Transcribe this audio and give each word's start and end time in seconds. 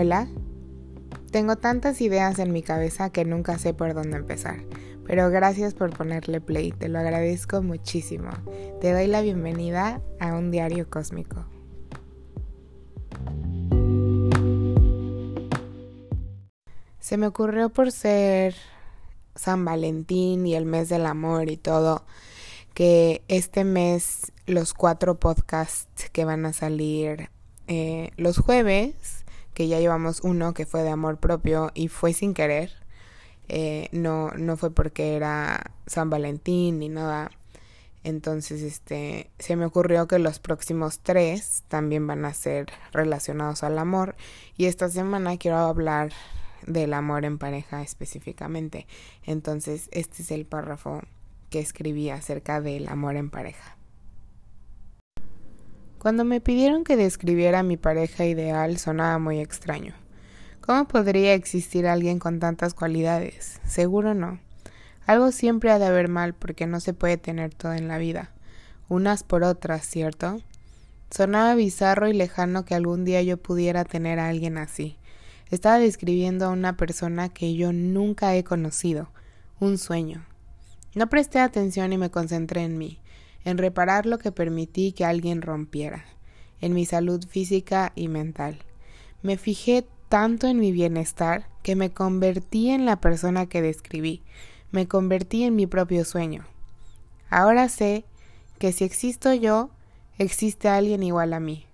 Hola. 0.00 0.28
Tengo 1.32 1.56
tantas 1.56 2.00
ideas 2.00 2.38
en 2.38 2.52
mi 2.52 2.62
cabeza 2.62 3.10
que 3.10 3.24
nunca 3.24 3.58
sé 3.58 3.74
por 3.74 3.94
dónde 3.94 4.16
empezar, 4.16 4.60
pero 5.04 5.28
gracias 5.28 5.74
por 5.74 5.90
ponerle 5.90 6.40
play, 6.40 6.70
te 6.70 6.88
lo 6.88 7.00
agradezco 7.00 7.62
muchísimo. 7.62 8.30
Te 8.80 8.92
doy 8.92 9.08
la 9.08 9.22
bienvenida 9.22 10.00
a 10.20 10.36
un 10.36 10.52
diario 10.52 10.88
cósmico. 10.88 11.46
Se 17.00 17.16
me 17.16 17.26
ocurrió 17.26 17.70
por 17.70 17.90
ser 17.90 18.54
San 19.34 19.64
Valentín 19.64 20.46
y 20.46 20.54
el 20.54 20.64
mes 20.64 20.88
del 20.88 21.06
amor 21.06 21.50
y 21.50 21.56
todo, 21.56 22.04
que 22.72 23.24
este 23.26 23.64
mes 23.64 24.30
los 24.46 24.74
cuatro 24.74 25.18
podcasts 25.18 26.08
que 26.10 26.24
van 26.24 26.46
a 26.46 26.52
salir 26.52 27.30
eh, 27.66 28.12
los 28.16 28.38
jueves, 28.38 29.24
que 29.58 29.66
ya 29.66 29.80
llevamos 29.80 30.20
uno 30.20 30.54
que 30.54 30.66
fue 30.66 30.84
de 30.84 30.90
amor 30.90 31.18
propio 31.18 31.72
y 31.74 31.88
fue 31.88 32.12
sin 32.12 32.32
querer, 32.32 32.70
eh, 33.48 33.88
no, 33.90 34.30
no 34.36 34.56
fue 34.56 34.70
porque 34.70 35.16
era 35.16 35.72
San 35.88 36.10
Valentín 36.10 36.78
ni 36.78 36.88
nada. 36.88 37.32
Entonces, 38.04 38.62
este, 38.62 39.32
se 39.40 39.56
me 39.56 39.64
ocurrió 39.64 40.06
que 40.06 40.20
los 40.20 40.38
próximos 40.38 41.00
tres 41.00 41.64
también 41.66 42.06
van 42.06 42.24
a 42.24 42.34
ser 42.34 42.66
relacionados 42.92 43.64
al 43.64 43.80
amor. 43.80 44.14
Y 44.56 44.66
esta 44.66 44.88
semana 44.88 45.36
quiero 45.38 45.56
hablar 45.56 46.12
del 46.64 46.94
amor 46.94 47.24
en 47.24 47.38
pareja 47.38 47.82
específicamente. 47.82 48.86
Entonces, 49.24 49.88
este 49.90 50.22
es 50.22 50.30
el 50.30 50.46
párrafo 50.46 51.02
que 51.50 51.58
escribí 51.58 52.10
acerca 52.10 52.60
del 52.60 52.86
amor 52.86 53.16
en 53.16 53.28
pareja. 53.28 53.77
Cuando 55.98 56.24
me 56.24 56.40
pidieron 56.40 56.84
que 56.84 56.96
describiera 56.96 57.64
mi 57.64 57.76
pareja 57.76 58.24
ideal 58.24 58.78
sonaba 58.78 59.18
muy 59.18 59.40
extraño. 59.40 59.94
¿Cómo 60.60 60.86
podría 60.86 61.34
existir 61.34 61.88
alguien 61.88 62.20
con 62.20 62.38
tantas 62.38 62.72
cualidades? 62.72 63.60
Seguro 63.64 64.14
no. 64.14 64.38
Algo 65.06 65.32
siempre 65.32 65.72
ha 65.72 65.80
de 65.80 65.86
haber 65.86 66.08
mal 66.08 66.34
porque 66.34 66.68
no 66.68 66.78
se 66.78 66.92
puede 66.92 67.16
tener 67.16 67.52
todo 67.52 67.72
en 67.72 67.88
la 67.88 67.98
vida. 67.98 68.30
Unas 68.88 69.24
por 69.24 69.42
otras, 69.42 69.84
¿cierto? 69.86 70.40
Sonaba 71.10 71.56
bizarro 71.56 72.06
y 72.06 72.12
lejano 72.12 72.64
que 72.64 72.76
algún 72.76 73.04
día 73.04 73.20
yo 73.22 73.36
pudiera 73.36 73.84
tener 73.84 74.20
a 74.20 74.28
alguien 74.28 74.56
así. 74.56 74.98
Estaba 75.50 75.80
describiendo 75.80 76.46
a 76.46 76.50
una 76.50 76.76
persona 76.76 77.28
que 77.28 77.54
yo 77.54 77.72
nunca 77.72 78.36
he 78.36 78.44
conocido, 78.44 79.10
un 79.58 79.78
sueño. 79.78 80.24
No 80.94 81.08
presté 81.08 81.40
atención 81.40 81.92
y 81.92 81.98
me 81.98 82.10
concentré 82.10 82.62
en 82.62 82.78
mí 82.78 83.00
en 83.48 83.56
reparar 83.56 84.04
lo 84.04 84.18
que 84.18 84.30
permití 84.30 84.92
que 84.92 85.06
alguien 85.06 85.40
rompiera, 85.40 86.04
en 86.60 86.74
mi 86.74 86.84
salud 86.84 87.24
física 87.26 87.92
y 87.94 88.08
mental. 88.08 88.58
Me 89.22 89.38
fijé 89.38 89.86
tanto 90.10 90.46
en 90.46 90.58
mi 90.58 90.70
bienestar 90.70 91.48
que 91.62 91.74
me 91.74 91.90
convertí 91.90 92.68
en 92.68 92.84
la 92.84 93.00
persona 93.00 93.46
que 93.46 93.62
describí, 93.62 94.22
me 94.70 94.86
convertí 94.86 95.44
en 95.44 95.56
mi 95.56 95.66
propio 95.66 96.04
sueño. 96.04 96.44
Ahora 97.30 97.70
sé 97.70 98.04
que 98.58 98.72
si 98.72 98.84
existo 98.84 99.32
yo, 99.32 99.70
existe 100.18 100.68
alguien 100.68 101.02
igual 101.02 101.32
a 101.32 101.40
mí, 101.40 101.64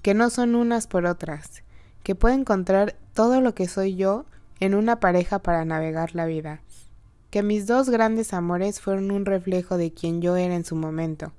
que 0.00 0.14
no 0.14 0.30
son 0.30 0.54
unas 0.54 0.86
por 0.86 1.04
otras, 1.04 1.62
que 2.02 2.14
puedo 2.14 2.34
encontrar 2.34 2.96
todo 3.12 3.42
lo 3.42 3.54
que 3.54 3.68
soy 3.68 3.96
yo 3.96 4.24
en 4.60 4.74
una 4.74 4.98
pareja 4.98 5.40
para 5.40 5.66
navegar 5.66 6.14
la 6.14 6.24
vida, 6.24 6.62
que 7.30 7.42
mis 7.42 7.66
dos 7.66 7.90
grandes 7.90 8.32
amores 8.32 8.80
fueron 8.80 9.10
un 9.10 9.24
reflejo 9.24 9.76
de 9.76 9.92
quien 9.92 10.20
yo 10.20 10.36
era 10.36 10.54
en 10.54 10.64
su 10.64 10.76
momento, 10.76 11.32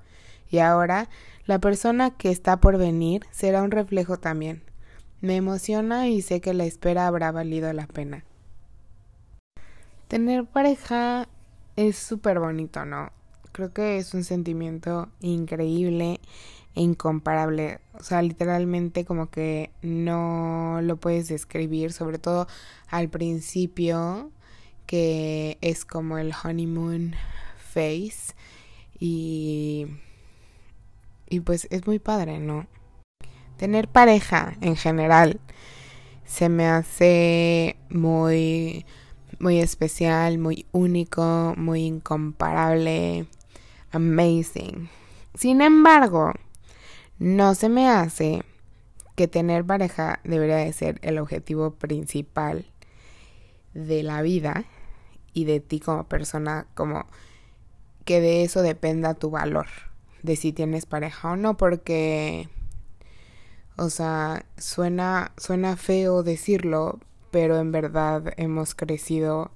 y 0.50 0.60
ahora 0.60 1.10
la 1.46 1.60
persona 1.60 2.12
que 2.12 2.30
está 2.30 2.58
por 2.58 2.78
venir 2.78 3.26
será 3.32 3.64
un 3.64 3.72
reflejo 3.72 4.18
también. 4.18 4.64
Me 5.22 5.36
emociona 5.36 6.08
y 6.08 6.22
sé 6.22 6.42
que 6.42 6.54
la 6.54 6.66
espera 6.66 7.08
habrá 7.08 7.32
valido 7.32 7.72
la 7.74 7.88
pena. 7.88 8.24
Tener 10.08 10.46
pareja 10.46 11.28
es 11.76 11.98
súper 11.98 12.40
bonito, 12.40 12.86
¿no? 12.86 13.12
Creo 13.52 13.74
que 13.74 13.98
es 13.98 14.14
un 14.14 14.24
sentimiento 14.24 15.10
increíble 15.20 16.20
e 16.76 16.82
incomparable. 16.82 17.80
O 17.94 18.04
sea, 18.04 18.22
literalmente 18.22 19.06
como 19.06 19.30
que 19.30 19.72
no 19.82 20.80
lo 20.82 20.98
puedes 20.98 21.28
describir, 21.28 21.92
sobre 21.92 22.20
todo 22.20 22.48
al 22.90 23.10
principio 23.10 24.32
que 24.90 25.60
es 25.62 25.86
como 25.86 26.18
el 26.18 26.34
honeymoon 26.34 27.14
face 27.60 28.34
y 29.00 29.86
y 31.30 31.42
pues 31.42 31.68
es 31.70 31.86
muy 31.86 32.00
padre, 32.00 32.40
¿no? 32.40 32.66
Tener 33.58 33.88
pareja 33.88 34.56
en 34.62 34.76
general 34.76 35.40
se 36.26 36.50
me 36.50 36.66
hace 36.66 37.76
muy 37.92 38.84
muy 39.38 39.60
especial, 39.60 40.40
muy 40.40 40.66
único, 40.72 41.54
muy 41.56 41.86
incomparable, 41.86 43.28
amazing. 43.92 44.90
Sin 45.36 45.62
embargo, 45.62 46.34
no 47.20 47.54
se 47.54 47.70
me 47.70 47.88
hace 47.88 48.42
que 49.16 49.28
tener 49.28 49.64
pareja 49.64 50.20
debería 50.24 50.56
de 50.56 50.74
ser 50.74 50.98
el 51.04 51.20
objetivo 51.20 51.76
principal 51.76 52.66
de 53.76 54.02
la 54.02 54.24
vida 54.24 54.66
y 55.34 55.46
de 55.46 55.60
ti 55.60 55.80
como 55.80 56.06
persona, 56.06 56.68
como 56.76 57.06
que 58.06 58.22
de 58.22 58.44
eso 58.44 58.62
dependa 58.62 59.14
tu 59.14 59.30
valor, 59.30 59.68
de 60.24 60.36
si 60.36 60.52
tienes 60.52 60.86
pareja 60.86 61.32
o 61.32 61.36
no, 61.36 61.58
porque, 61.58 62.50
o 63.78 63.90
sea, 63.90 64.46
suena, 64.58 65.32
suena 65.38 65.78
feo 65.78 66.24
decirlo, 66.24 67.00
pero 67.32 67.60
en 67.60 67.72
verdad 67.72 68.34
hemos 68.38 68.76
crecido 68.76 69.52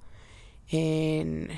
en, 0.68 1.50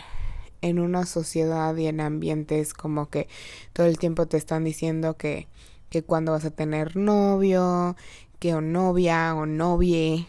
en 0.62 0.78
una 0.78 1.06
sociedad 1.06 1.76
y 1.76 1.86
en 1.86 2.00
ambientes 2.00 2.74
como 2.74 3.10
que 3.10 3.28
todo 3.72 3.86
el 3.86 3.98
tiempo 3.98 4.26
te 4.26 4.36
están 4.36 4.64
diciendo 4.64 5.16
que, 5.16 5.48
que 5.90 6.02
cuando 6.02 6.32
vas 6.32 6.44
a 6.44 6.50
tener 6.50 6.96
novio, 6.96 7.96
que 8.38 8.54
o 8.54 8.60
novia 8.60 9.34
o 9.34 9.46
novie, 9.46 10.26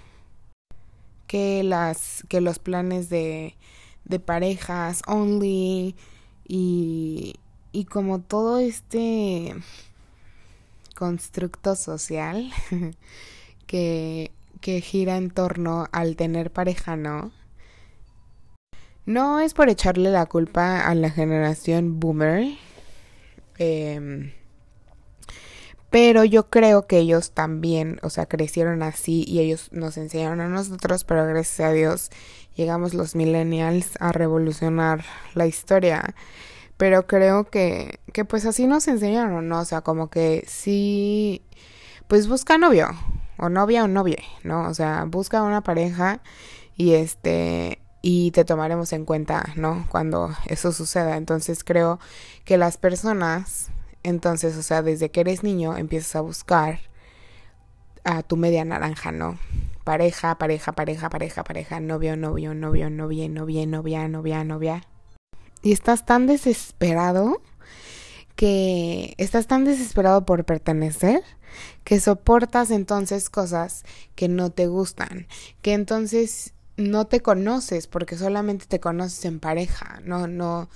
que 1.28 1.64
las 1.64 2.24
que 2.30 2.42
los 2.42 2.60
planes 2.60 3.10
de 3.10 3.56
de 4.08 4.20
parejas 4.20 5.02
only 5.08 5.96
y, 6.48 7.36
y 7.72 7.86
como 7.86 8.20
todo 8.20 8.60
este 8.60 9.54
constructo 10.96 11.76
social 11.76 12.52
que, 13.68 14.32
que 14.62 14.82
gira 14.82 15.18
en 15.18 15.30
torno 15.30 15.88
al 15.92 16.16
tener 16.16 16.52
pareja, 16.52 16.96
¿no? 16.96 17.32
No 19.06 19.40
es 19.40 19.54
por 19.54 19.70
echarle 19.70 20.10
la 20.10 20.26
culpa 20.26 20.82
a 20.82 20.94
la 20.94 21.10
generación 21.10 22.00
boomer, 22.00 22.58
eh, 23.58 24.34
pero 25.90 26.26
yo 26.26 26.50
creo 26.50 26.86
que 26.88 26.98
ellos 26.98 27.32
también, 27.32 28.00
o 28.04 28.10
sea, 28.10 28.26
crecieron 28.26 28.84
así 28.84 29.24
y 29.26 29.40
ellos 29.40 29.70
nos 29.72 29.98
enseñaron 29.98 30.42
a 30.42 30.50
nosotros, 30.50 31.06
pero 31.06 31.26
gracias 31.26 31.62
a 31.62 31.72
Dios 31.72 32.10
llegamos 32.58 32.94
los 32.94 33.16
millennials 33.16 33.92
a 34.02 34.12
revolucionar 34.12 35.06
la 35.36 35.46
historia. 35.46 36.16
Pero 36.76 37.08
creo 37.08 37.46
que, 37.46 38.00
que 38.14 38.26
pues 38.26 38.46
así 38.46 38.68
nos 38.68 38.88
enseñaron, 38.88 39.48
¿no? 39.48 39.62
O 39.62 39.66
sea, 39.66 39.82
como 39.82 40.10
que 40.10 40.44
sí, 40.48 41.42
pues 42.08 42.28
busca 42.28 42.58
novio, 42.58 42.90
o 43.38 43.50
novia 43.50 43.84
o 43.84 43.88
novie, 43.88 44.24
¿no? 44.44 44.68
O 44.68 44.74
sea, 44.74 45.06
busca 45.06 45.44
una 45.44 45.62
pareja 45.62 46.22
y 46.76 46.94
este, 46.94 47.80
y 48.02 48.32
te 48.32 48.46
tomaremos 48.46 48.94
en 48.94 49.06
cuenta, 49.06 49.54
¿no? 49.56 49.88
Cuando 49.90 50.30
eso 50.46 50.72
suceda. 50.72 51.18
Entonces 51.18 51.64
creo 51.64 52.00
que 52.46 52.58
las 52.58 52.78
personas, 52.78 53.70
entonces, 54.04 54.56
o 54.58 54.64
sea, 54.64 54.82
desde 54.84 55.10
que 55.10 55.22
eres 55.22 55.44
niño 55.44 55.78
empiezas 55.78 56.16
a 56.16 56.22
buscar 56.22 56.80
a 58.04 58.24
tu 58.24 58.38
media 58.38 58.66
naranja, 58.66 59.12
¿no? 59.12 59.40
Pareja, 59.88 60.38
pareja, 60.38 60.74
pareja, 60.74 61.10
pareja, 61.10 61.46
pareja, 61.46 61.80
novio, 61.80 62.18
novio, 62.18 62.54
novio, 62.54 62.90
novia, 62.90 63.30
novia, 63.30 63.66
novia, 63.66 64.08
novia, 64.10 64.44
novia. 64.44 64.84
Y 65.62 65.72
estás 65.72 66.06
tan 66.06 66.28
desesperado 66.28 67.42
que 68.36 69.16
estás 69.18 69.48
tan 69.48 69.64
desesperado 69.64 70.26
por 70.26 70.44
pertenecer 70.44 71.24
que 71.86 72.02
soportas 72.02 72.70
entonces 72.70 73.30
cosas 73.30 73.86
que 74.16 74.28
no 74.28 74.50
te 74.50 74.68
gustan, 74.68 75.26
que 75.62 75.72
entonces 75.72 76.54
no 76.76 77.08
te 77.08 77.22
conoces 77.22 77.88
porque 77.88 78.18
solamente 78.18 78.66
te 78.66 78.82
conoces 78.82 79.24
en 79.24 79.40
pareja, 79.40 80.02
no, 80.04 80.28
no, 80.28 80.68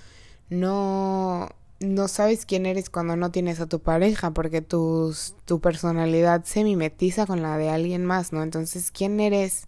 no, 0.50 1.50
no 1.82 2.08
sabes 2.08 2.46
quién 2.46 2.66
eres 2.66 2.90
cuando 2.90 3.16
no 3.16 3.32
tienes 3.32 3.60
a 3.60 3.68
tu 3.68 3.80
pareja, 3.80 4.32
porque 4.32 4.62
tu, 4.62 5.16
tu 5.46 5.60
personalidad 5.60 6.44
se 6.46 6.64
mimetiza 6.64 7.26
con 7.26 7.42
la 7.42 7.58
de 7.58 7.70
alguien 7.70 8.06
más, 8.06 8.32
¿no? 8.32 8.44
Entonces, 8.44 8.92
¿quién 8.92 9.20
eres 9.20 9.68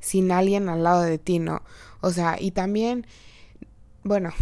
sin 0.00 0.32
alguien 0.32 0.68
al 0.68 0.82
lado 0.82 1.02
de 1.02 1.18
ti, 1.18 1.38
¿no? 1.38 1.62
O 2.00 2.10
sea, 2.10 2.36
y 2.40 2.50
también, 2.52 3.06
bueno, 4.02 4.32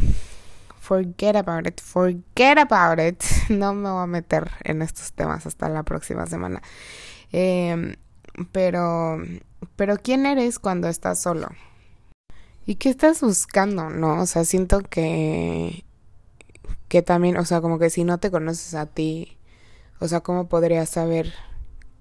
forget 0.81 1.37
about 1.37 1.67
it, 1.67 1.81
forget 1.81 2.59
about 2.59 2.99
it. 3.01 3.23
No 3.49 3.75
me 3.75 3.91
voy 3.91 4.03
a 4.03 4.07
meter 4.07 4.51
en 4.65 4.83
estos 4.83 5.13
temas 5.13 5.47
hasta 5.47 5.69
la 5.69 5.83
próxima 5.83 6.27
semana. 6.27 6.63
Em, 7.33 7.97
pero, 8.53 9.21
pero 9.77 9.97
¿quién 9.99 10.27
eres 10.27 10.59
cuando 10.59 10.89
estás 10.89 11.21
solo? 11.21 11.49
¿Y 12.65 12.77
qué 12.77 12.91
estás 12.91 13.21
buscando? 13.21 13.91
No, 13.91 14.21
o 14.23 14.27
sea, 14.27 14.45
siento 14.45 14.81
que, 14.81 15.85
que 16.93 17.01
también, 17.01 17.39
o 17.39 17.45
sea, 17.47 17.63
como 17.63 17.79
que 17.79 17.89
si 17.89 18.05
no 18.05 18.19
te 18.19 18.31
conoces 18.31 18.75
a 18.75 18.85
ti, 18.85 19.39
o 19.99 20.09
sea, 20.09 20.21
¿cómo 20.21 20.51
podrías 20.51 20.91
saber 20.91 21.33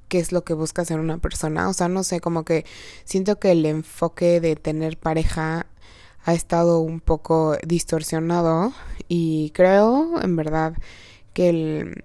qué 0.10 0.20
es 0.20 0.34
lo 0.34 0.44
que 0.44 0.54
buscas 0.54 0.92
en 0.92 1.00
una 1.00 1.18
persona? 1.18 1.70
O 1.70 1.74
sea, 1.74 1.88
no 1.88 2.04
sé, 2.04 2.20
como 2.20 2.44
que 2.44 2.66
siento 3.06 3.40
que 3.40 3.52
el 3.52 3.66
enfoque 3.66 4.42
de 4.42 4.58
tener 4.58 4.98
pareja 4.98 5.66
ha 6.26 6.34
estado 6.34 6.82
un 6.82 7.00
poco 7.00 7.56
distorsionado 7.66 8.74
y 9.08 9.52
creo, 9.52 10.22
en 10.22 10.36
verdad, 10.36 10.74
que 11.34 11.48
el, 11.48 12.04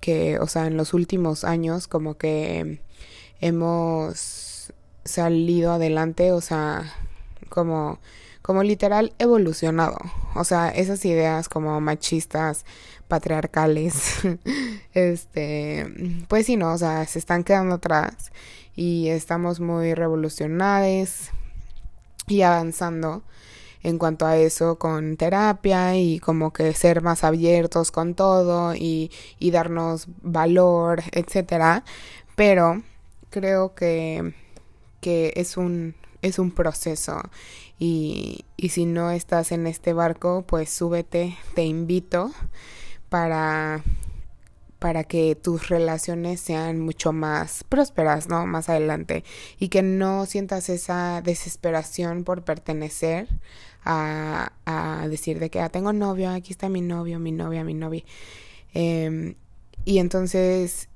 que, 0.00 0.38
o 0.38 0.46
sea, 0.46 0.68
en 0.68 0.78
los 0.78 0.94
últimos 0.94 1.44
años 1.44 1.86
como 1.86 2.16
que 2.16 2.80
hemos 3.42 4.72
salido 5.04 5.72
adelante, 5.72 6.32
o 6.32 6.40
sea, 6.40 6.94
como, 7.50 7.98
como 8.42 8.62
literal 8.62 9.14
evolucionado. 9.18 9.96
O 10.34 10.44
sea, 10.44 10.68
esas 10.70 11.04
ideas 11.04 11.48
como 11.48 11.80
machistas, 11.80 12.64
patriarcales, 13.08 14.20
este, 14.94 16.24
pues 16.28 16.46
sí, 16.46 16.56
no, 16.56 16.72
o 16.72 16.78
sea, 16.78 17.06
se 17.06 17.18
están 17.18 17.44
quedando 17.44 17.76
atrás 17.76 18.32
y 18.74 19.08
estamos 19.08 19.60
muy 19.60 19.94
revolucionados 19.94 21.30
y 22.26 22.42
avanzando 22.42 23.22
en 23.82 23.98
cuanto 23.98 24.26
a 24.26 24.36
eso 24.36 24.78
con 24.78 25.16
terapia 25.16 25.96
y 25.96 26.20
como 26.20 26.52
que 26.52 26.72
ser 26.72 27.02
más 27.02 27.24
abiertos 27.24 27.90
con 27.90 28.14
todo 28.14 28.74
y, 28.74 29.10
y 29.38 29.50
darnos 29.50 30.06
valor, 30.22 31.02
etcétera. 31.12 31.84
Pero 32.36 32.82
creo 33.30 33.74
que, 33.74 34.34
que 35.00 35.32
es 35.36 35.56
un 35.56 35.94
es 36.22 36.38
un 36.38 36.52
proceso 36.52 37.20
y, 37.78 38.44
y 38.56 38.70
si 38.70 38.84
no 38.84 39.10
estás 39.10 39.52
en 39.52 39.66
este 39.66 39.92
barco 39.92 40.44
pues 40.46 40.70
súbete 40.70 41.36
te 41.54 41.64
invito 41.64 42.32
para 43.08 43.82
para 44.82 45.04
que 45.04 45.36
tus 45.36 45.68
relaciones 45.68 46.40
sean 46.40 46.80
mucho 46.80 47.12
más 47.12 47.62
prósperas, 47.62 48.28
¿no? 48.28 48.46
Más 48.46 48.68
adelante 48.68 49.22
y 49.60 49.68
que 49.68 49.80
no 49.80 50.26
sientas 50.26 50.68
esa 50.68 51.22
desesperación 51.22 52.24
por 52.24 52.42
pertenecer 52.42 53.28
a, 53.84 54.52
a 54.66 55.06
decir 55.06 55.38
de 55.38 55.50
que 55.50 55.60
ah, 55.60 55.68
tengo 55.68 55.92
novio, 55.92 56.30
aquí 56.30 56.52
está 56.52 56.68
mi 56.68 56.80
novio, 56.80 57.20
mi 57.20 57.30
novia, 57.30 57.62
mi 57.62 57.74
novia. 57.74 58.02
Em, 58.74 59.36
y 59.84 59.98
entonces 59.98 60.88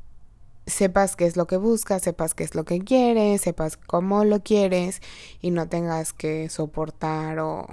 sepas 0.66 1.16
qué 1.16 1.26
es 1.26 1.36
lo 1.36 1.46
que 1.46 1.56
buscas, 1.56 2.02
sepas 2.02 2.34
qué 2.34 2.44
es 2.44 2.54
lo 2.54 2.64
que 2.64 2.80
quieres, 2.80 3.42
sepas 3.42 3.76
cómo 3.76 4.24
lo 4.24 4.42
quieres 4.42 5.00
y 5.40 5.50
no 5.50 5.68
tengas 5.68 6.12
que 6.12 6.48
soportar 6.48 7.38
o, 7.38 7.68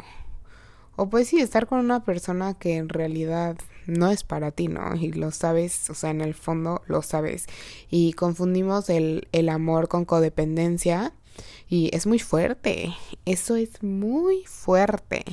o 0.95 1.09
pues 1.09 1.27
sí, 1.27 1.39
estar 1.39 1.67
con 1.67 1.79
una 1.79 2.03
persona 2.03 2.53
que 2.53 2.75
en 2.77 2.89
realidad 2.89 3.57
no 3.87 4.11
es 4.11 4.23
para 4.23 4.51
ti, 4.51 4.67
¿no? 4.67 4.95
Y 4.95 5.11
lo 5.11 5.31
sabes, 5.31 5.89
o 5.89 5.95
sea, 5.95 6.11
en 6.11 6.21
el 6.21 6.35
fondo 6.35 6.81
lo 6.85 7.01
sabes. 7.01 7.47
Y 7.89 8.13
confundimos 8.13 8.89
el, 8.89 9.27
el 9.31 9.49
amor 9.49 9.87
con 9.87 10.05
codependencia 10.05 11.13
y 11.67 11.89
es 11.93 12.05
muy 12.05 12.19
fuerte, 12.19 12.93
eso 13.25 13.55
es 13.55 13.81
muy 13.81 14.43
fuerte. 14.45 15.23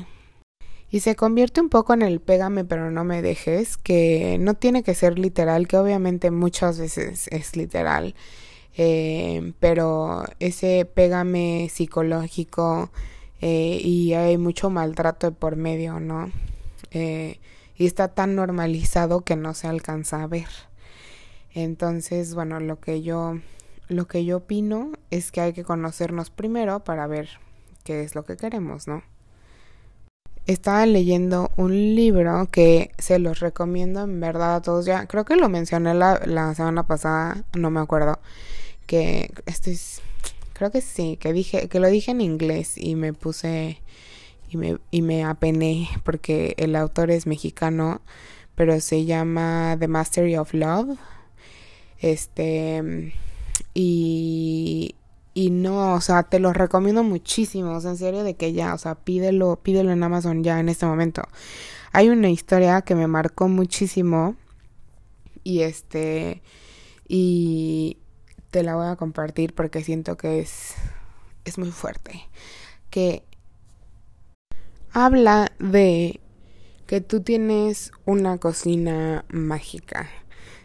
Y 0.90 1.00
se 1.00 1.14
convierte 1.14 1.60
un 1.60 1.68
poco 1.68 1.94
en 1.94 2.02
el 2.02 2.20
pégame 2.20 2.64
pero 2.64 2.90
no 2.90 3.04
me 3.04 3.22
dejes, 3.22 3.76
que 3.76 4.38
no 4.40 4.54
tiene 4.54 4.82
que 4.82 4.94
ser 4.94 5.18
literal, 5.18 5.68
que 5.68 5.76
obviamente 5.76 6.30
muchas 6.30 6.78
veces 6.78 7.28
es 7.28 7.56
literal. 7.56 8.14
Eh, 8.76 9.52
pero 9.60 10.24
ese 10.38 10.84
pégame 10.92 11.68
psicológico 11.70 12.90
eh, 13.40 13.80
y 13.82 14.14
hay 14.14 14.38
mucho 14.38 14.70
maltrato 14.70 15.32
por 15.32 15.56
medio, 15.56 16.00
¿no? 16.00 16.30
Eh, 16.90 17.40
y 17.76 17.86
está 17.86 18.08
tan 18.08 18.34
normalizado 18.34 19.22
que 19.22 19.36
no 19.36 19.54
se 19.54 19.68
alcanza 19.68 20.22
a 20.22 20.26
ver. 20.26 20.48
Entonces, 21.54 22.34
bueno, 22.34 22.60
lo 22.60 22.80
que 22.80 23.02
yo 23.02 23.38
lo 23.88 24.06
que 24.06 24.24
yo 24.24 24.38
opino 24.38 24.92
es 25.10 25.32
que 25.32 25.40
hay 25.40 25.52
que 25.52 25.64
conocernos 25.64 26.30
primero 26.30 26.84
para 26.84 27.06
ver 27.08 27.28
qué 27.84 28.02
es 28.02 28.14
lo 28.14 28.24
que 28.24 28.36
queremos, 28.36 28.86
¿no? 28.86 29.02
Estaba 30.50 30.84
leyendo 30.84 31.52
un 31.56 31.94
libro 31.94 32.48
que 32.50 32.90
se 32.98 33.20
los 33.20 33.38
recomiendo 33.38 34.02
en 34.02 34.18
verdad 34.18 34.56
a 34.56 34.62
todos. 34.62 34.84
Ya 34.84 35.06
creo 35.06 35.24
que 35.24 35.36
lo 35.36 35.48
mencioné 35.48 35.94
la, 35.94 36.20
la 36.26 36.54
semana 36.56 36.88
pasada, 36.88 37.44
no 37.56 37.70
me 37.70 37.78
acuerdo. 37.78 38.18
Que 38.86 39.32
estoy, 39.46 39.78
creo 40.52 40.72
que 40.72 40.80
sí, 40.80 41.16
que 41.20 41.32
dije, 41.32 41.68
que 41.68 41.78
lo 41.78 41.86
dije 41.86 42.10
en 42.10 42.20
inglés 42.20 42.76
y 42.76 42.96
me 42.96 43.12
puse 43.12 43.80
y 44.50 44.56
me, 44.56 44.78
y 44.90 45.02
me 45.02 45.22
apené 45.24 45.88
porque 46.02 46.54
el 46.58 46.74
autor 46.74 47.12
es 47.12 47.28
mexicano, 47.28 48.00
pero 48.56 48.80
se 48.80 49.04
llama 49.04 49.76
The 49.78 49.86
Mastery 49.86 50.36
of 50.36 50.52
Love. 50.52 50.98
Este 52.00 53.12
y, 53.72 54.96
y 55.40 55.50
no, 55.50 55.94
o 55.94 56.00
sea, 56.02 56.24
te 56.24 56.38
lo 56.38 56.52
recomiendo 56.52 57.02
muchísimo, 57.02 57.72
o 57.72 57.80
sea, 57.80 57.92
en 57.92 57.96
serio 57.96 58.24
de 58.24 58.34
que 58.34 58.52
ya, 58.52 58.74
o 58.74 58.78
sea, 58.78 58.94
pídelo, 58.94 59.56
pídelo 59.62 59.90
en 59.90 60.02
Amazon 60.02 60.44
ya 60.44 60.60
en 60.60 60.68
este 60.68 60.84
momento. 60.84 61.22
Hay 61.92 62.10
una 62.10 62.28
historia 62.28 62.82
que 62.82 62.94
me 62.94 63.06
marcó 63.06 63.48
muchísimo 63.48 64.36
y 65.42 65.62
este 65.62 66.42
y 67.08 67.96
te 68.50 68.62
la 68.62 68.76
voy 68.76 68.88
a 68.88 68.96
compartir 68.96 69.54
porque 69.54 69.82
siento 69.82 70.18
que 70.18 70.40
es 70.40 70.74
es 71.46 71.56
muy 71.56 71.70
fuerte. 71.70 72.28
Que 72.90 73.24
habla 74.92 75.52
de 75.58 76.20
que 76.86 77.00
tú 77.00 77.22
tienes 77.22 77.92
una 78.04 78.36
cocina 78.36 79.24
mágica 79.30 80.10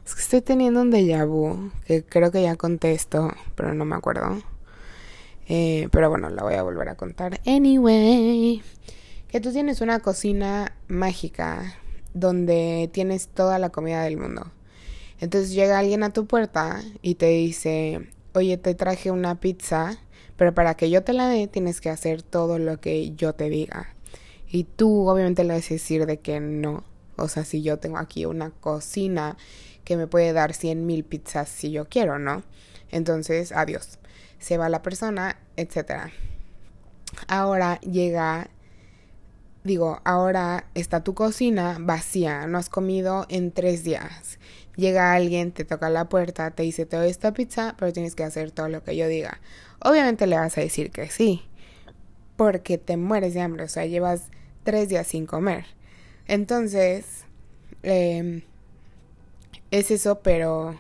es 0.06 0.16
que 0.16 0.22
estoy 0.22 0.42
teniendo 0.42 0.82
un 0.82 0.92
déjà 0.92 1.26
vu, 1.26 1.72
que 1.88 2.04
creo 2.04 2.30
que 2.30 2.44
ya 2.44 2.56
contesto, 2.58 3.32
pero 3.56 3.74
no 3.74 3.86
me 3.86 3.96
acuerdo. 3.96 4.44
Eh, 5.48 5.90
pero 5.92 6.10
bueno, 6.10 6.30
la 6.30 6.44
voy 6.44 6.56
a 6.56 6.64
volver 6.64 6.90
a 6.90 6.96
contar. 6.96 7.40
Anyway, 7.46 8.62
que 9.28 9.40
tú 9.40 9.52
tienes 9.52 9.82
una 9.82 10.00
cocina 10.00 10.76
mágica 10.88 11.76
donde 12.14 12.90
tienes 12.92 13.28
toda 13.28 13.60
la 13.60 13.70
comida 13.70 14.04
del 14.04 14.18
mundo. 14.18 14.52
Entonces 15.20 15.52
llega 15.52 15.80
alguien 15.80 16.04
a 16.04 16.12
tu 16.12 16.26
puerta 16.26 16.82
y 17.02 17.16
te 17.16 17.28
dice, 17.28 18.10
oye, 18.34 18.58
te 18.58 18.76
traje 18.76 19.12
una 19.12 19.40
pizza, 19.40 20.00
pero 20.36 20.54
para 20.54 20.76
que 20.76 20.90
yo 20.90 21.04
te 21.04 21.14
la 21.14 21.28
dé 21.28 21.48
tienes 21.48 21.82
que 21.82 21.90
hacer 21.90 22.22
todo 22.22 22.60
lo 22.60 22.80
que 22.80 23.12
yo 23.16 23.34
te 23.34 23.50
diga. 23.50 23.96
Y 24.50 24.64
tú 24.64 25.08
obviamente 25.08 25.44
le 25.44 25.54
vas 25.54 25.66
a 25.66 25.74
decir 25.74 26.06
de 26.06 26.20
que 26.20 26.40
no. 26.40 26.84
O 27.18 27.28
sea, 27.28 27.46
si 27.46 27.62
yo 27.62 27.78
tengo 27.80 27.98
aquí 27.98 28.26
una 28.26 28.52
cocina 28.52 29.38
que 29.84 29.98
me 29.98 30.08
puede 30.08 30.34
dar 30.34 30.54
100 30.54 30.86
mil 30.86 31.04
pizzas 31.04 31.50
si 31.50 31.72
yo 31.72 31.88
quiero, 31.88 32.20
¿no? 32.20 32.44
Entonces, 32.92 33.52
adiós. 33.52 34.00
Se 34.46 34.60
va 34.60 34.70
la 34.70 34.84
persona, 34.84 35.40
etc. 35.58 36.12
Ahora 37.28 37.82
llega, 37.82 38.52
digo, 39.64 40.02
ahora 40.04 40.68
está 40.76 41.04
tu 41.04 41.16
cocina 41.16 41.78
vacía, 41.80 42.46
no 42.46 42.60
has 42.60 42.70
comido 42.70 43.26
en 43.30 43.52
tres 43.52 43.84
días. 43.84 44.38
Llega 44.76 45.14
alguien, 45.14 45.52
te 45.52 45.66
toca 45.66 45.90
la 45.90 46.10
puerta, 46.10 46.52
te 46.52 46.62
dice, 46.62 46.86
te 46.86 46.96
doy 46.96 47.10
esta 47.10 47.34
pizza, 47.34 47.74
pero 47.80 47.92
tienes 47.92 48.14
que 48.14 48.24
hacer 48.24 48.52
todo 48.52 48.70
lo 48.70 48.84
que 48.84 48.96
yo 48.96 49.08
diga. 49.08 49.42
Obviamente 49.80 50.28
le 50.28 50.36
vas 50.36 50.56
a 50.60 50.62
decir 50.62 50.92
que 50.92 51.10
sí, 51.10 51.42
porque 52.38 52.78
te 52.78 52.98
mueres 52.98 53.34
de 53.34 53.42
hambre, 53.42 53.64
o 53.64 53.68
sea, 53.68 53.88
llevas 53.88 54.26
tres 54.64 54.90
días 54.90 55.08
sin 55.08 55.26
comer. 55.26 55.66
Entonces, 56.28 57.26
eh, 57.82 58.44
es 59.72 59.90
eso, 59.90 60.20
pero, 60.20 60.80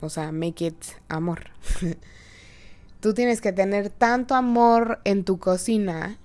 o 0.00 0.08
sea, 0.08 0.30
make 0.30 0.64
it 0.64 0.84
amor. 1.08 1.50
Tú 3.00 3.14
tienes 3.14 3.40
que 3.40 3.52
tener 3.52 3.90
tanto 3.90 4.34
amor 4.34 5.00
en 5.04 5.24
tu 5.24 5.38
cocina 5.38 6.18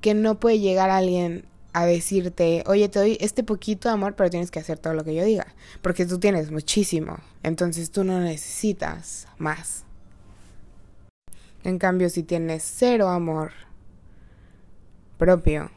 que 0.00 0.14
no 0.14 0.38
puede 0.38 0.60
llegar 0.60 0.90
alguien 0.90 1.46
a 1.72 1.86
decirte, 1.86 2.64
oye, 2.66 2.88
te 2.88 2.98
doy 2.98 3.18
este 3.20 3.44
poquito 3.44 3.88
de 3.88 3.94
amor, 3.94 4.14
pero 4.14 4.30
tienes 4.30 4.50
que 4.50 4.58
hacer 4.58 4.78
todo 4.78 4.94
lo 4.94 5.04
que 5.04 5.14
yo 5.14 5.24
diga, 5.24 5.46
porque 5.82 6.06
tú 6.06 6.18
tienes 6.18 6.50
muchísimo, 6.50 7.18
entonces 7.42 7.90
tú 7.90 8.04
no 8.04 8.20
necesitas 8.20 9.28
más. 9.38 9.84
En 11.64 11.78
cambio, 11.78 12.08
si 12.10 12.22
tienes 12.22 12.62
cero 12.64 13.08
amor 13.08 13.52
propio, 15.18 15.70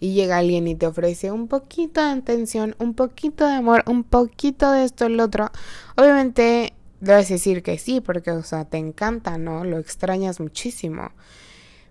y 0.00 0.12
llega 0.12 0.36
alguien 0.36 0.68
y 0.68 0.74
te 0.74 0.86
ofrece 0.86 1.32
un 1.32 1.48
poquito 1.48 2.04
de 2.04 2.10
atención, 2.10 2.76
un 2.78 2.92
poquito 2.94 3.46
de 3.46 3.54
amor, 3.54 3.84
un 3.86 4.04
poquito 4.04 4.70
de 4.70 4.84
esto, 4.84 5.06
el 5.06 5.18
otro, 5.18 5.50
obviamente 5.96 6.74
debes 7.04 7.28
decir 7.28 7.62
que 7.62 7.78
sí, 7.78 8.00
porque, 8.00 8.30
o 8.30 8.42
sea, 8.42 8.64
te 8.64 8.78
encanta, 8.78 9.38
¿no? 9.38 9.64
Lo 9.64 9.78
extrañas 9.78 10.40
muchísimo. 10.40 11.12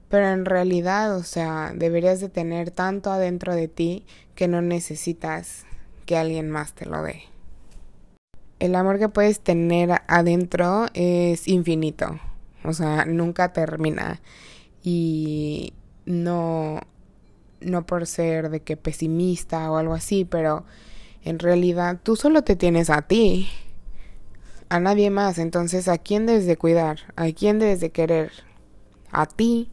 Pero 0.10 0.30
en 0.30 0.46
realidad, 0.46 1.16
o 1.16 1.24
sea, 1.24 1.72
deberías 1.76 2.20
de 2.20 2.30
tener 2.30 2.72
tanto 2.72 3.12
adentro 3.12 3.56
de 3.56 3.68
ti 3.68 4.06
que 4.36 4.48
no 4.48 4.62
necesitas 4.62 5.66
que 6.06 6.18
alguien 6.18 6.50
más 6.50 6.74
te 6.74 6.86
lo 6.86 7.02
dé. 7.04 7.24
el 8.60 8.76
amor 8.76 8.98
que 8.98 9.10
puedes 9.10 9.42
tener 9.42 10.02
adentro 10.08 10.86
es 10.94 11.48
infinito. 11.48 12.20
O 12.64 12.74
sea, 12.74 13.06
nunca 13.06 13.52
termina. 13.52 14.22
Y 14.84 15.74
no, 16.06 16.80
no 17.60 17.86
por 17.86 18.08
ser 18.08 18.50
de 18.50 18.62
que 18.62 18.78
pesimista 18.78 19.70
o 19.72 19.78
algo 19.78 19.94
así, 19.94 20.26
pero 20.26 20.66
en 21.24 21.40
realidad 21.40 22.00
tú 22.04 22.16
solo 22.16 22.44
te 22.44 22.56
tienes 22.56 22.90
a 22.90 23.02
ti, 23.02 23.50
a 24.74 24.80
nadie 24.80 25.12
más. 25.12 25.38
Entonces, 25.38 25.88
¿a 25.88 26.00
quién 26.00 26.26
debes 26.26 26.48
de 26.48 26.58
cuidar? 26.58 27.02
¿A 27.16 27.28
quién 27.28 27.60
debes 27.60 27.80
de 27.80 27.92
querer? 27.92 28.32
A 29.12 29.28
ti. 29.28 29.72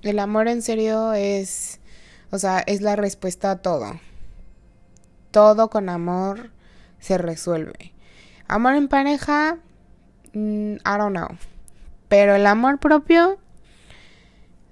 El 0.00 0.18
amor 0.18 0.48
en 0.48 0.62
serio 0.62 1.12
es, 1.12 1.78
o 2.30 2.38
sea, 2.38 2.60
es 2.60 2.80
la 2.80 2.96
respuesta 2.96 3.50
a 3.50 3.56
todo. 3.58 4.00
Todo 5.30 5.68
con 5.68 5.90
amor 5.90 6.52
se 7.00 7.18
resuelve. 7.18 7.92
Amor 8.48 8.76
en 8.76 8.88
pareja, 8.88 9.58
mm, 10.32 10.76
I 10.76 10.96
don't 10.96 11.14
know. 11.14 11.36
Pero 12.08 12.34
el 12.34 12.46
amor 12.46 12.78
propio, 12.78 13.38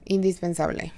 indispensable. 0.07 0.95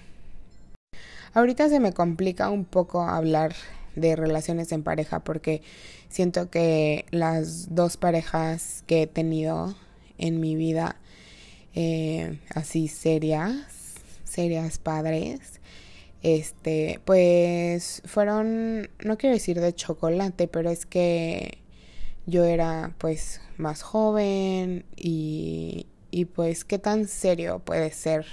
Ahorita 1.35 1.69
se 1.69 1.81
me 1.81 1.93
complica 1.93 2.51
un 2.51 2.67
poco 2.67 3.03
hablar 3.03 3.57
de 3.97 4.15
relaciones 4.17 4.71
en 4.73 4.83
pareja 4.83 5.21
porque 5.21 5.63
siento 6.09 6.51
que 6.51 7.07
las 7.11 7.75
dos 7.75 7.97
parejas 7.97 8.85
que 8.87 9.03
he 9.03 9.07
tenido 9.07 9.75
en 10.19 10.41
mi 10.41 10.55
vida, 10.55 10.97
eh, 11.75 12.39
así 12.55 12.89
serias, 12.89 13.95
serias 14.25 14.79
padres, 14.79 15.61
este, 16.23 17.01
pues 17.05 18.03
fueron, 18.05 18.89
no 19.05 19.19
quiero 19.19 19.35
decir 19.35 19.61
de 19.61 19.75
chocolate, 19.75 20.49
pero 20.49 20.71
es 20.71 20.87
que 20.87 21.59
yo 22.27 22.45
era 22.45 22.95
pues 22.99 23.41
más 23.57 23.83
joven 23.83 24.85
y, 24.97 25.87
y 26.11 26.25
pues 26.27 26.65
qué 26.65 26.79
tan 26.79 27.09
serio 27.09 27.61
puede 27.61 27.91
ser 27.91 28.27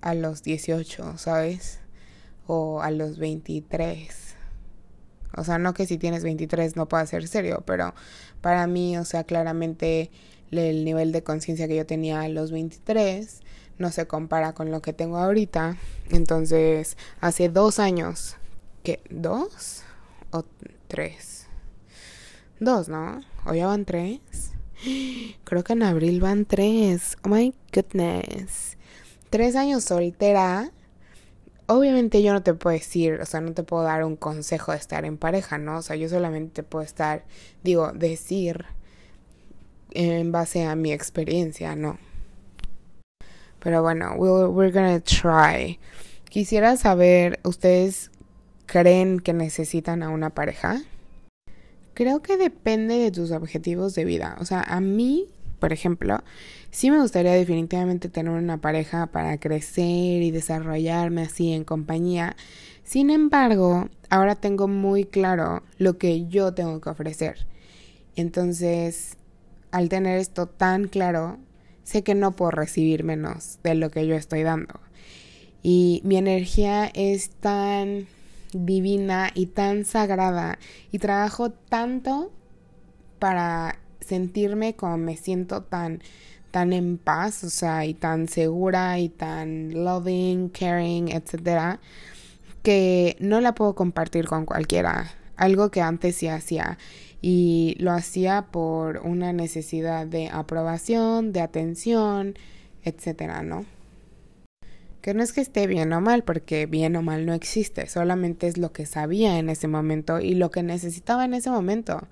a 0.00 0.14
los 0.14 0.42
18, 0.42 1.18
¿sabes? 1.18 1.80
o 2.46 2.82
a 2.82 2.90
los 2.90 3.18
23. 3.18 4.33
O 5.36 5.44
sea, 5.44 5.58
no 5.58 5.74
que 5.74 5.86
si 5.86 5.98
tienes 5.98 6.24
23 6.24 6.76
no 6.76 6.86
pueda 6.86 7.06
ser 7.06 7.26
serio, 7.28 7.62
pero 7.66 7.94
para 8.40 8.66
mí, 8.66 8.96
o 8.98 9.04
sea, 9.04 9.24
claramente 9.24 10.10
el 10.50 10.84
nivel 10.84 11.12
de 11.12 11.22
conciencia 11.22 11.68
que 11.68 11.76
yo 11.76 11.86
tenía 11.86 12.22
a 12.22 12.28
los 12.28 12.52
23 12.52 13.40
no 13.78 13.90
se 13.90 14.06
compara 14.06 14.52
con 14.54 14.70
lo 14.70 14.82
que 14.82 14.92
tengo 14.92 15.18
ahorita. 15.18 15.76
Entonces, 16.10 16.96
hace 17.20 17.48
dos 17.48 17.78
años, 17.78 18.36
¿qué? 18.82 19.00
¿Dos? 19.10 19.82
¿O 20.30 20.44
tres? 20.88 21.46
Dos, 22.60 22.88
¿no? 22.88 23.20
¿O 23.46 23.54
ya 23.54 23.66
van 23.66 23.84
tres? 23.84 24.20
Creo 25.44 25.64
que 25.64 25.72
en 25.72 25.82
abril 25.82 26.20
van 26.20 26.44
tres. 26.44 27.16
Oh 27.24 27.28
my 27.28 27.54
goodness. 27.72 28.76
Tres 29.30 29.56
años 29.56 29.84
soltera 29.84 30.70
obviamente 31.66 32.22
yo 32.22 32.32
no 32.32 32.42
te 32.42 32.54
puedo 32.54 32.76
decir, 32.76 33.20
o 33.20 33.26
sea, 33.26 33.40
no 33.40 33.52
te 33.52 33.62
puedo 33.62 33.82
dar 33.82 34.04
un 34.04 34.16
consejo 34.16 34.72
de 34.72 34.78
estar 34.78 35.04
en 35.04 35.16
pareja, 35.16 35.58
¿no? 35.58 35.78
O 35.78 35.82
sea, 35.82 35.96
yo 35.96 36.08
solamente 36.08 36.62
puedo 36.62 36.84
estar, 36.84 37.24
digo, 37.62 37.92
decir 37.92 38.66
en 39.92 40.32
base 40.32 40.64
a 40.64 40.74
mi 40.74 40.92
experiencia, 40.92 41.76
¿no? 41.76 41.98
Pero 43.60 43.82
bueno, 43.82 44.14
we'll, 44.16 44.48
we're 44.48 44.72
gonna 44.72 45.00
try. 45.00 45.78
Quisiera 46.28 46.76
saber, 46.76 47.40
¿ustedes 47.44 48.10
creen 48.66 49.20
que 49.20 49.32
necesitan 49.32 50.02
a 50.02 50.10
una 50.10 50.30
pareja? 50.30 50.82
Creo 51.94 52.22
que 52.22 52.36
depende 52.36 52.98
de 52.98 53.10
tus 53.10 53.30
objetivos 53.30 53.94
de 53.94 54.04
vida. 54.04 54.36
O 54.40 54.44
sea, 54.44 54.60
a 54.62 54.80
mí 54.80 55.28
por 55.58 55.72
ejemplo, 55.72 56.22
sí 56.70 56.90
me 56.90 57.00
gustaría 57.00 57.32
definitivamente 57.32 58.08
tener 58.08 58.32
una 58.32 58.58
pareja 58.60 59.06
para 59.06 59.38
crecer 59.38 60.22
y 60.22 60.30
desarrollarme 60.30 61.22
así 61.22 61.52
en 61.52 61.64
compañía. 61.64 62.36
Sin 62.82 63.10
embargo, 63.10 63.88
ahora 64.10 64.34
tengo 64.34 64.68
muy 64.68 65.04
claro 65.04 65.62
lo 65.78 65.98
que 65.98 66.26
yo 66.26 66.52
tengo 66.52 66.80
que 66.80 66.90
ofrecer. 66.90 67.46
Entonces, 68.16 69.16
al 69.70 69.88
tener 69.88 70.18
esto 70.18 70.46
tan 70.46 70.88
claro, 70.88 71.38
sé 71.82 72.02
que 72.02 72.14
no 72.14 72.32
puedo 72.32 72.50
recibir 72.50 73.04
menos 73.04 73.58
de 73.62 73.74
lo 73.74 73.90
que 73.90 74.06
yo 74.06 74.14
estoy 74.14 74.42
dando. 74.42 74.80
Y 75.62 76.02
mi 76.04 76.16
energía 76.16 76.90
es 76.92 77.30
tan 77.30 78.06
divina 78.52 79.30
y 79.34 79.46
tan 79.46 79.84
sagrada 79.84 80.58
y 80.92 80.98
trabajo 80.98 81.50
tanto 81.50 82.30
para 83.18 83.78
sentirme 84.04 84.74
como 84.76 84.96
me 84.98 85.16
siento 85.16 85.62
tan 85.62 86.00
tan 86.54 86.72
en 86.72 86.98
paz, 86.98 87.42
o 87.42 87.50
sea, 87.50 87.84
y 87.84 87.94
tan 87.94 88.28
segura 88.28 89.00
y 89.00 89.08
tan 89.08 89.74
loving, 89.84 90.50
caring, 90.50 91.08
etcétera, 91.08 91.80
que 92.62 93.16
no 93.18 93.40
la 93.40 93.56
puedo 93.56 93.74
compartir 93.74 94.26
con 94.26 94.46
cualquiera. 94.46 95.10
Algo 95.36 95.72
que 95.72 95.80
antes 95.80 96.14
sí 96.14 96.28
hacía 96.28 96.78
y 97.20 97.74
lo 97.80 97.90
hacía 97.90 98.42
por 98.52 98.98
una 98.98 99.32
necesidad 99.32 100.06
de 100.06 100.28
aprobación, 100.28 101.32
de 101.32 101.40
atención, 101.40 102.34
etcétera, 102.84 103.42
¿no? 103.42 103.64
Que 105.00 105.12
no 105.12 105.24
es 105.24 105.32
que 105.32 105.40
esté 105.40 105.66
bien 105.66 105.92
o 105.92 106.00
mal, 106.00 106.22
porque 106.22 106.66
bien 106.66 106.94
o 106.94 107.02
mal 107.02 107.26
no 107.26 107.34
existe, 107.34 107.88
solamente 107.88 108.46
es 108.46 108.58
lo 108.58 108.72
que 108.72 108.86
sabía 108.86 109.40
en 109.40 109.48
ese 109.48 109.66
momento 109.66 110.20
y 110.20 110.34
lo 110.34 110.52
que 110.52 110.62
necesitaba 110.62 111.24
en 111.24 111.34
ese 111.34 111.50
momento. 111.50 112.06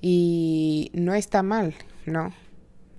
Y 0.00 0.90
no 0.94 1.14
está 1.14 1.42
mal, 1.42 1.74
¿no? 2.06 2.32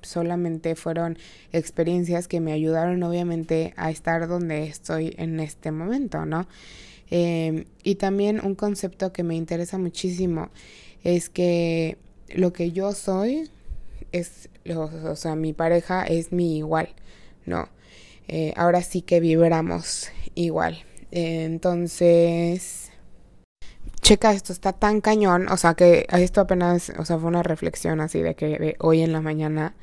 Solamente 0.02 0.76
fueron 0.76 1.18
experiencias 1.52 2.28
que 2.28 2.40
me 2.40 2.54
ayudaron 2.54 3.04
obviamente 3.04 3.74
a 3.78 3.92
estar 3.92 4.28
donde 4.28 4.64
estoy 4.64 5.14
en 5.18 5.40
este 5.40 5.72
momento, 5.72 6.26
¿no? 6.26 6.48
Em, 7.10 7.66
y 7.84 7.96
también 7.96 8.40
un 8.44 8.56
concepto 8.56 9.12
que 9.12 9.24
me 9.24 9.36
interesa 9.36 9.78
muchísimo 9.78 10.50
es 11.04 11.30
que 11.30 11.98
lo 12.30 12.54
que 12.54 12.72
yo 12.72 12.94
soy 12.94 13.50
es, 14.12 14.50
o, 14.76 15.16
sea, 15.16 15.36
mi 15.36 15.54
pareja 15.54 16.04
es 16.04 16.32
mi 16.32 16.58
igual, 16.58 16.90
¿no? 17.46 17.70
Eh, 18.28 18.54
ahora 18.56 18.84
sí 18.84 19.02
que 19.02 19.20
vibramos 19.20 20.10
igual. 20.36 20.84
entonces, 21.12 22.89
checa 24.02 24.32
esto, 24.34 24.54
está 24.54 24.74
tan 24.74 25.02
cañón, 25.02 25.48
o 25.50 25.58
sea 25.58 25.74
que 25.74 26.08
esto 26.10 26.42
apenas, 26.42 26.92
o 26.98 27.06
sea, 27.06 27.18
fue 27.18 27.28
una 27.28 27.44
reflexión 27.44 28.02
así 28.02 28.22
de 28.22 28.36
que 28.36 28.60
de 28.60 28.76
hoy 28.80 29.02
en 29.02 29.12
la 29.14 29.22
mañana, 29.22 29.74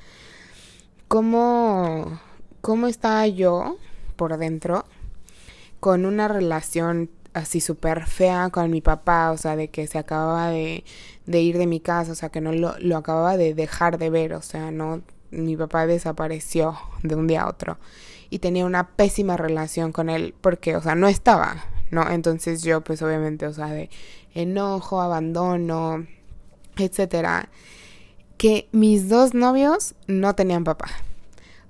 cómo, 1.08 2.20
cómo 2.60 2.86
estaba 2.86 3.26
yo 3.26 3.76
por 4.16 4.36
dentro 4.38 4.84
con 5.80 6.04
una 6.04 6.28
relación 6.28 7.10
así 7.34 7.60
súper 7.60 8.06
fea 8.06 8.48
con 8.50 8.70
mi 8.70 8.80
papá, 8.80 9.30
o 9.30 9.36
sea, 9.36 9.56
de 9.56 9.68
que 9.68 9.86
se 9.86 9.98
acababa 9.98 10.48
de, 10.50 10.84
de 11.26 11.40
ir 11.40 11.58
de 11.58 11.66
mi 11.66 11.80
casa, 11.80 12.12
o 12.12 12.14
sea, 12.14 12.30
que 12.30 12.40
no 12.40 12.52
lo, 12.52 12.78
lo 12.78 12.96
acababa 12.96 13.36
de 13.36 13.54
dejar 13.54 13.98
de 13.98 14.08
ver, 14.10 14.32
o 14.32 14.42
sea, 14.42 14.70
no, 14.70 15.02
mi 15.30 15.56
papá 15.56 15.86
desapareció 15.86 16.78
de 17.02 17.14
un 17.14 17.26
día 17.26 17.42
a 17.42 17.48
otro. 17.48 17.78
Y 18.30 18.38
tenía 18.40 18.64
una 18.64 18.88
pésima 18.88 19.36
relación 19.36 19.92
con 19.92 20.10
él 20.10 20.34
porque, 20.40 20.76
o 20.76 20.82
sea, 20.82 20.94
no 20.94 21.08
estaba, 21.08 21.64
¿no? 21.90 22.08
Entonces 22.10 22.62
yo 22.62 22.82
pues 22.82 23.02
obviamente, 23.02 23.46
o 23.46 23.52
sea, 23.52 23.66
de 23.66 23.90
enojo, 24.34 25.00
abandono, 25.00 26.06
etcétera, 26.76 27.48
que 28.36 28.68
mis 28.72 29.08
dos 29.08 29.34
novios 29.34 29.94
no 30.06 30.34
tenían 30.34 30.64
papá. 30.64 30.88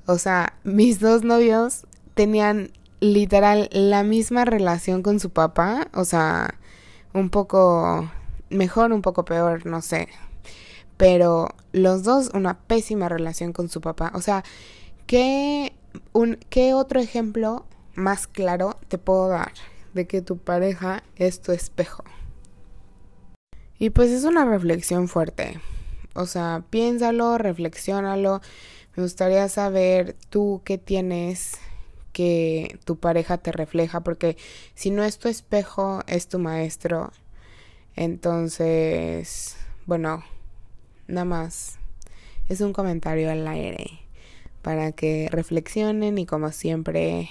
O 0.06 0.18
sea, 0.18 0.54
mis 0.64 1.00
dos 1.00 1.22
novios 1.22 1.86
tenían 2.14 2.70
literal 3.00 3.68
la 3.72 4.02
misma 4.02 4.44
relación 4.44 5.02
con 5.02 5.20
su 5.20 5.30
papá, 5.30 5.88
o 5.94 6.04
sea, 6.04 6.54
un 7.12 7.30
poco 7.30 8.10
mejor, 8.50 8.92
un 8.92 9.02
poco 9.02 9.24
peor, 9.24 9.66
no 9.66 9.82
sé. 9.82 10.08
Pero 10.96 11.48
los 11.72 12.04
dos 12.04 12.30
una 12.34 12.58
pésima 12.58 13.08
relación 13.08 13.52
con 13.52 13.68
su 13.68 13.80
papá. 13.80 14.12
O 14.14 14.22
sea, 14.22 14.44
¿qué, 15.06 15.74
un, 16.12 16.38
¿qué 16.48 16.74
otro 16.74 17.00
ejemplo 17.00 17.66
más 17.94 18.26
claro 18.26 18.78
te 18.88 18.98
puedo 18.98 19.28
dar? 19.28 19.52
De 19.96 20.06
que 20.06 20.22
tu 20.22 20.38
pareja 20.38 21.02
es 21.16 21.40
tu 21.40 21.50
espejo. 21.50 22.04
Y 23.78 23.90
pues 23.90 24.10
es 24.10 24.22
una 24.22 24.44
reflexión 24.44 25.08
fuerte. 25.08 25.60
O 26.14 26.26
sea, 26.26 26.64
piénsalo, 26.70 27.36
reflexiónalo. 27.36 28.40
Me 28.94 29.02
gustaría 29.02 29.48
saber 29.48 30.14
tú 30.30 30.62
qué 30.64 30.78
tienes 30.78 31.58
que 32.12 32.78
tu 32.84 32.96
pareja 32.96 33.36
te 33.36 33.52
refleja, 33.52 34.00
porque 34.00 34.38
si 34.74 34.90
no 34.90 35.04
es 35.04 35.18
tu 35.18 35.28
espejo, 35.28 36.00
es 36.06 36.28
tu 36.28 36.38
maestro. 36.38 37.12
Entonces, 37.96 39.56
bueno, 39.84 40.24
nada 41.08 41.24
más. 41.24 41.78
Es 42.48 42.60
un 42.60 42.72
comentario 42.72 43.30
al 43.30 43.46
aire 43.48 44.06
para 44.62 44.92
que 44.92 45.28
reflexionen 45.30 46.16
y 46.16 46.26
como 46.26 46.52
siempre 46.52 47.28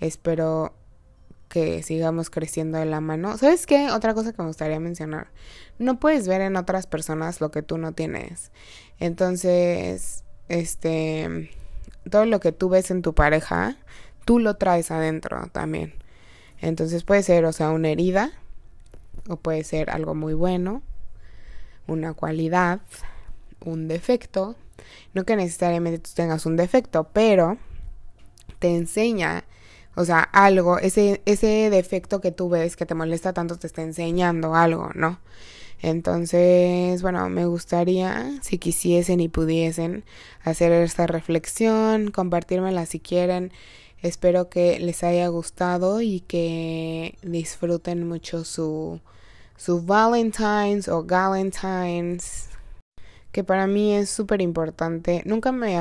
espero 0.00 0.72
que 1.54 1.84
sigamos 1.84 2.30
creciendo 2.30 2.78
de 2.78 2.84
la 2.84 3.00
mano. 3.00 3.38
¿Sabes 3.38 3.64
qué? 3.64 3.92
Otra 3.92 4.12
cosa 4.12 4.32
que 4.32 4.42
me 4.42 4.48
gustaría 4.48 4.80
mencionar. 4.80 5.28
No 5.78 6.00
puedes 6.00 6.26
ver 6.26 6.40
en 6.40 6.56
otras 6.56 6.88
personas 6.88 7.40
lo 7.40 7.52
que 7.52 7.62
tú 7.62 7.78
no 7.78 7.92
tienes. 7.92 8.50
Entonces, 8.98 10.24
este, 10.48 11.48
todo 12.10 12.24
lo 12.24 12.40
que 12.40 12.50
tú 12.50 12.70
ves 12.70 12.90
en 12.90 13.02
tu 13.02 13.14
pareja, 13.14 13.76
tú 14.24 14.40
lo 14.40 14.56
traes 14.56 14.90
adentro 14.90 15.48
también. 15.52 15.94
Entonces 16.60 17.04
puede 17.04 17.22
ser, 17.22 17.44
o 17.44 17.52
sea, 17.52 17.70
una 17.70 17.88
herida, 17.88 18.32
o 19.28 19.36
puede 19.36 19.62
ser 19.62 19.90
algo 19.90 20.16
muy 20.16 20.34
bueno, 20.34 20.82
una 21.86 22.14
cualidad, 22.14 22.80
un 23.60 23.86
defecto. 23.86 24.56
No 25.12 25.22
que 25.22 25.36
necesariamente 25.36 26.00
tú 26.00 26.10
tengas 26.16 26.46
un 26.46 26.56
defecto, 26.56 27.10
pero 27.12 27.58
te 28.58 28.74
enseña, 28.74 29.44
o 29.96 30.04
sea, 30.04 30.20
algo, 30.20 30.78
ese, 30.78 31.22
ese 31.26 31.70
defecto 31.70 32.20
que 32.20 32.32
tú 32.32 32.48
ves 32.48 32.76
que 32.76 32.86
te 32.86 32.94
molesta 32.94 33.32
tanto 33.32 33.56
te 33.58 33.66
está 33.66 33.82
enseñando 33.82 34.54
algo, 34.54 34.90
¿no? 34.94 35.20
Entonces, 35.82 37.02
bueno, 37.02 37.28
me 37.28 37.44
gustaría, 37.46 38.40
si 38.42 38.58
quisiesen 38.58 39.20
y 39.20 39.28
pudiesen, 39.28 40.04
hacer 40.42 40.72
esta 40.72 41.06
reflexión, 41.06 42.10
compartírmela 42.10 42.86
si 42.86 43.00
quieren. 43.00 43.52
Espero 44.00 44.48
que 44.48 44.78
les 44.80 45.04
haya 45.04 45.28
gustado 45.28 46.00
y 46.00 46.20
que 46.20 47.18
disfruten 47.22 48.08
mucho 48.08 48.44
su, 48.44 49.00
su 49.56 49.82
Valentine's 49.82 50.88
o 50.88 51.04
Galentine's, 51.04 52.48
que 53.32 53.44
para 53.44 53.66
mí 53.66 53.94
es 53.94 54.10
súper 54.10 54.40
importante. 54.40 55.22
Nunca 55.26 55.52
me 55.52 55.76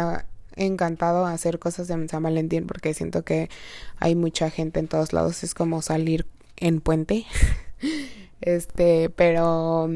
encantado 0.55 1.25
hacer 1.25 1.59
cosas 1.59 1.87
de 1.87 2.07
San 2.07 2.23
Valentín 2.23 2.67
porque 2.67 2.93
siento 2.93 3.23
que 3.23 3.49
hay 3.97 4.15
mucha 4.15 4.49
gente 4.49 4.79
en 4.79 4.87
todos 4.87 5.13
lados. 5.13 5.43
Es 5.43 5.53
como 5.53 5.81
salir 5.81 6.25
en 6.57 6.81
puente. 6.81 7.25
Este, 8.45 9.09
pero 9.09 9.89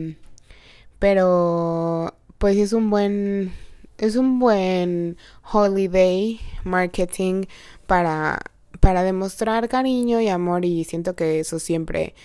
pero 0.99 2.15
pues 2.37 2.55
es 2.55 2.71
un 2.71 2.89
buen 2.89 3.51
es 3.97 4.15
un 4.15 4.39
buen 4.39 5.17
holiday 5.51 6.39
marketing 6.63 7.43
para 7.87 8.39
para 8.79 9.03
demostrar 9.03 9.67
cariño 9.67 10.21
y 10.21 10.29
amor 10.29 10.63
y 10.63 10.85
siento 10.85 11.15
que 11.15 11.39
eso 11.41 11.59
siempre 11.59 12.15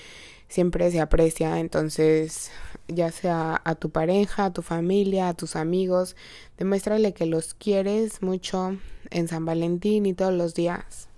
siempre 0.49 0.91
se 0.91 1.01
aprecia, 1.01 1.59
entonces 1.59 2.51
ya 2.89 3.11
sea 3.11 3.61
a 3.65 3.75
tu 3.75 3.91
pareja, 3.91 4.47
a 4.47 4.53
tu 4.53 4.63
familia, 4.63 5.29
a 5.29 5.35
tus 5.35 5.57
amigos, 5.57 6.17
demuéstrale 6.59 7.13
que 7.13 7.27
los 7.27 7.55
quieres 7.55 8.23
mucho 8.23 8.77
en 9.11 9.29
San 9.29 9.45
Valentín 9.45 10.07
y 10.07 10.15
todos 10.15 10.33
los 10.33 10.55
días. 10.55 11.09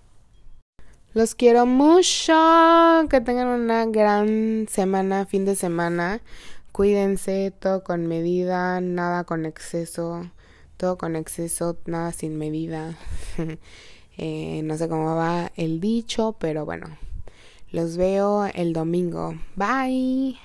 Los 1.15 1.37
quiero 1.37 1.65
mucho. 1.65 2.35
Que 3.09 3.21
tengan 3.21 3.47
una 3.47 3.87
gran 3.87 4.67
semana, 4.69 5.27
fin 5.27 5.45
de 5.45 5.55
semana. 5.55 6.21
Cuídense, 6.73 7.53
todo 7.57 7.85
con 7.85 8.09
medida, 8.09 8.81
nada 8.81 9.23
con 9.23 9.47
exceso. 9.47 10.29
Todo 10.77 10.99
con 10.99 11.15
exceso, 11.15 11.79
nada 11.87 12.13
sin 12.13 12.37
medida. 12.37 12.97
Eh, 14.17 14.61
no 14.63 14.77
sé 14.77 14.89
cómo 14.89 15.17
va 15.17 15.51
el 15.57 15.81
dicho, 15.81 16.37
pero 16.39 16.65
bueno. 16.65 16.87
Los 17.73 17.97
veo 17.97 18.47
el 18.55 18.73
domingo. 18.73 19.35
Bye. 19.57 20.39